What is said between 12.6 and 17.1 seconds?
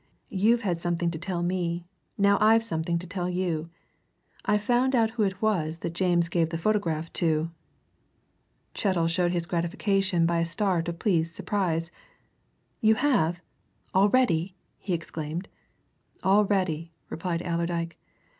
"You have already!" he exclaimed. "Already!"